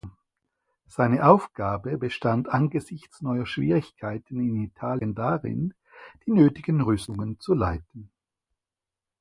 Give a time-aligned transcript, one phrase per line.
[0.87, 5.75] Seine Aufgabe bestand angesichts neuer Schwierigkeiten in Italien darin,
[6.25, 8.09] die nötigen Rüstungen zu leiten.